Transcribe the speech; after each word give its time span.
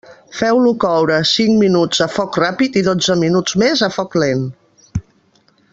Feu-lo 0.35 0.69
coure 0.83 1.19
cinc 1.31 1.53
minuts 1.65 2.01
a 2.07 2.07
foc 2.15 2.41
ràpid 2.43 2.81
i 2.81 2.83
dotze 2.89 3.19
minuts 3.25 3.61
més 3.65 3.87
a 3.89 3.91
foc 3.99 4.19
lent. 4.25 4.45